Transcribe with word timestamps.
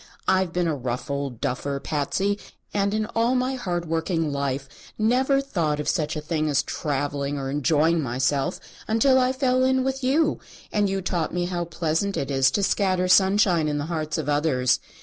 I've 0.27 0.51
been 0.51 0.67
a 0.67 0.73
rough 0.75 1.11
old 1.11 1.39
duffer, 1.39 1.79
Patsy, 1.79 2.39
and 2.73 2.91
in 2.91 3.05
all 3.13 3.35
my 3.35 3.53
hard 3.53 3.85
working 3.87 4.31
life 4.31 4.67
never 4.97 5.39
thought 5.41 5.79
of 5.79 5.87
such 5.87 6.15
a 6.15 6.21
thing 6.21 6.49
as 6.49 6.63
travelling 6.63 7.37
or 7.37 7.51
enjoying 7.51 8.01
myself 8.01 8.59
until 8.87 9.19
I 9.19 9.31
fell 9.31 9.63
in 9.63 9.83
with 9.83 10.03
you, 10.03 10.39
and 10.71 10.89
you 10.89 11.03
taught 11.03 11.35
me 11.35 11.45
how 11.45 11.65
pleasant 11.65 12.17
it 12.17 12.31
is 12.31 12.49
to 12.49 12.63
scatter 12.63 13.07
sunshine 13.07 13.67
in 13.67 13.77
the 13.77 13.85
hearts 13.93 14.17
of 14.17 14.27
others. 14.27 14.79